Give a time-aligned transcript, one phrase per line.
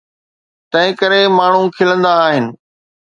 [0.71, 2.45] تنهنڪري ماڻهو کلندا آهن.